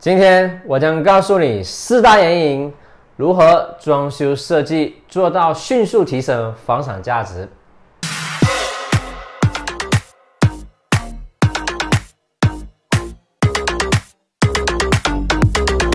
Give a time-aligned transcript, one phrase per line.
[0.00, 2.72] 今天我将告诉你四大原因，
[3.16, 7.48] 如何装修设计做到迅速提升房产价值。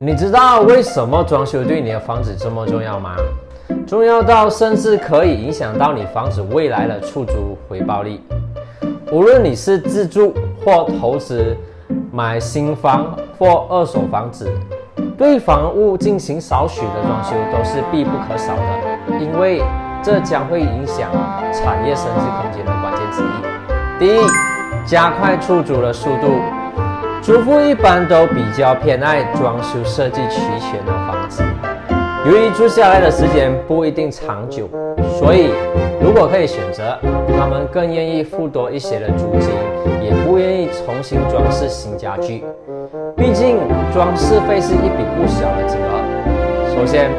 [0.00, 3.14] 你知道为什么装修对你的房子这么重要吗？
[3.86, 8.20] 重要到甚至可以影响到你房子未来的出租回报率。
[9.12, 10.34] 无论你是自住
[10.64, 11.56] 或投资。
[12.10, 14.50] 买新房或二手房子，
[15.16, 19.62] 对房屋进行少许的装修都是必不可少的，因为
[20.02, 21.10] 这将会影响
[21.52, 23.98] 产业升级空间的关键之一。
[23.98, 24.26] 第一，
[24.86, 26.40] 加快出租的速度。
[27.22, 31.42] 租户一般都比较偏爱装修设计齐全的房子，
[32.26, 34.68] 由于住下来的时间不一定长久，
[35.18, 35.50] 所以
[36.02, 36.98] 如果可以选择，
[37.38, 39.50] 他们更愿意付多一些的租金。
[40.02, 42.44] 也不愿意重新装饰新家具，
[43.16, 43.58] 毕竟
[43.92, 46.74] 装饰费是一笔不小的金额。
[46.74, 47.10] 首先，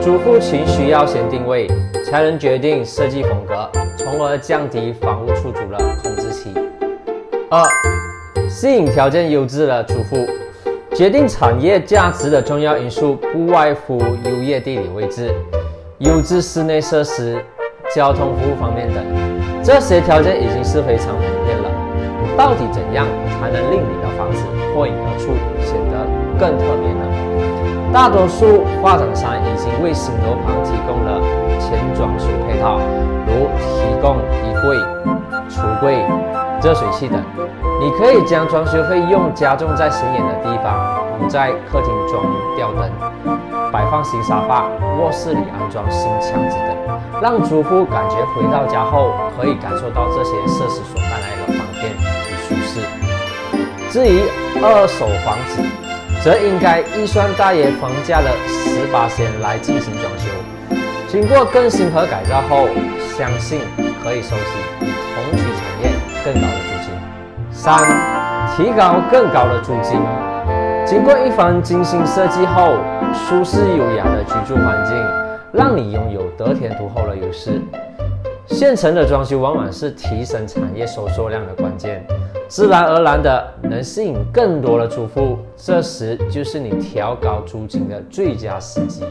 [0.00, 1.66] 租户群需要先定位，
[2.04, 6.52] 才能决定设计风格，从而降低房屋出租的控制期。
[7.48, 7.64] 二，
[8.48, 10.26] 吸引条件优质的租户，
[10.94, 15.30] 决定产业价值的重要因素不外乎优越地理位置、
[15.98, 17.38] 优质室内设施、
[17.94, 19.04] 交通服务方面等，
[19.62, 21.59] 这些条件已经是非常普遍。
[22.36, 23.06] 到底怎样
[23.38, 26.06] 才能令你的房子脱颖而出，显得
[26.38, 27.04] 更特别呢？
[27.92, 31.20] 大多数发展商已经为新楼盘提供了
[31.58, 32.78] 全装修配套，
[33.26, 34.78] 如提供衣柜、
[35.50, 35.98] 橱柜、
[36.62, 37.18] 热水器等。
[37.80, 42.22] 你可以将装修费用加重在显眼的地方，如在客厅装
[42.54, 42.88] 吊灯、
[43.72, 44.68] 摆放新沙发、
[45.00, 46.76] 卧室里安装新墙纸等，
[47.20, 51.92] 让租户感觉回到家后可以感受到这些设施所带来的方便。
[52.46, 52.80] 舒适。
[53.90, 54.20] 至于
[54.62, 55.62] 二手房子，
[56.22, 60.28] 则应该预算大约房价的十八千来进行装修，
[61.08, 62.68] 经过更新和改造后，
[63.16, 63.60] 相信
[64.02, 65.90] 可以收取比同区产业
[66.24, 66.92] 更高的租金。
[67.50, 67.78] 三、
[68.56, 69.98] 提高更高的租金。
[70.84, 72.76] 经过一番精心设计后，
[73.12, 74.96] 舒适优雅的居住环境，
[75.52, 77.60] 让你拥有得天独厚的优势。
[78.50, 82.04] 现成的装修往往是提升产业收缩量的关键。
[82.48, 89.04] 自然而然的能吸引更多的租户，这时就是你调高租金的最佳时机，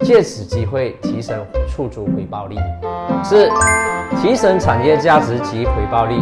[0.00, 1.38] 借此机会提升
[1.68, 2.56] 出租回报率。
[3.22, 3.48] 四、
[4.20, 6.16] 提升产业价值及回报率。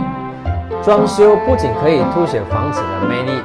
[0.83, 3.41] 装修不仅可以凸显房子的魅力，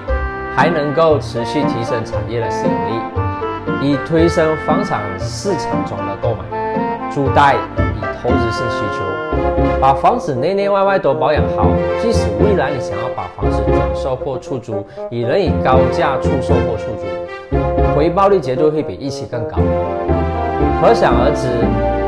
[0.56, 7.56] 还能够持续提升产业的吸引力，以推升房产市场中的购买、租贷。
[8.25, 11.68] 投资性需求，把房子内内外外都保养好，
[12.02, 19.58] 即使未来你想要把房子转售或出租，也能以高价出售或出租，回报率绝对会比一期更高。
[20.81, 21.47] 可想而知，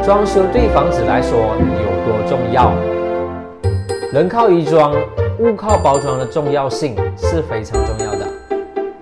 [0.04, 2.72] 装修对房子来说有多重要。
[4.12, 4.96] 人靠衣装，
[5.40, 8.26] 物靠包装的重要性是非常重要的。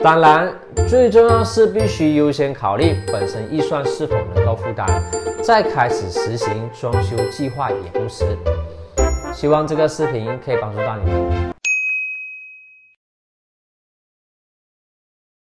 [0.06, 0.54] 当然，
[0.88, 5.02] 最重要是必须优先考虑本身预算是否能够负担，
[5.44, 8.24] 再开始实行装修计划也不迟。
[9.34, 11.45] 希望这个视频可以帮助到你们。